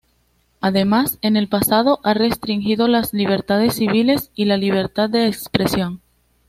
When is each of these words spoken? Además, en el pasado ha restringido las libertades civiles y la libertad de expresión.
Además, 0.61 1.19
en 1.21 1.37
el 1.37 1.47
pasado 1.47 1.99
ha 2.03 2.15
restringido 2.15 2.87
las 2.87 3.13
libertades 3.13 3.75
civiles 3.75 4.31
y 4.33 4.45
la 4.45 4.57
libertad 4.57 5.11
de 5.11 5.27
expresión. 5.27 6.01